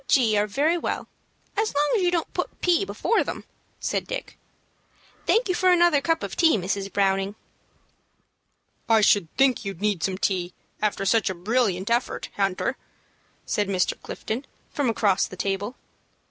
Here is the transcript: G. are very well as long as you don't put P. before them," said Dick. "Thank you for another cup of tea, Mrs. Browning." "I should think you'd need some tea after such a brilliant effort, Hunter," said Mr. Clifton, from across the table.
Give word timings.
G. 0.07 0.35
are 0.35 0.47
very 0.47 0.79
well 0.79 1.07
as 1.55 1.75
long 1.75 1.89
as 1.95 2.01
you 2.01 2.09
don't 2.09 2.33
put 2.33 2.59
P. 2.59 2.85
before 2.85 3.23
them," 3.23 3.43
said 3.79 4.07
Dick. 4.07 4.35
"Thank 5.27 5.47
you 5.47 5.53
for 5.53 5.69
another 5.69 6.01
cup 6.01 6.23
of 6.23 6.35
tea, 6.35 6.57
Mrs. 6.57 6.91
Browning." 6.91 7.35
"I 8.89 9.01
should 9.01 9.27
think 9.37 9.63
you'd 9.63 9.79
need 9.79 10.01
some 10.01 10.17
tea 10.17 10.55
after 10.81 11.05
such 11.05 11.29
a 11.29 11.35
brilliant 11.35 11.91
effort, 11.91 12.29
Hunter," 12.35 12.77
said 13.45 13.67
Mr. 13.67 13.93
Clifton, 14.01 14.47
from 14.71 14.89
across 14.89 15.27
the 15.27 15.37
table. 15.37 15.75